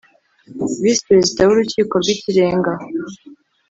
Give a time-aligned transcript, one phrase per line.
[0.81, 2.71] Visi Perezida w Urukiko rw Ikirenga